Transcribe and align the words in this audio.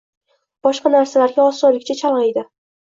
boshqa 0.69 0.93
narsalarga 0.95 1.47
osonlikcha 1.53 2.01
chalg‘iydi 2.05 2.51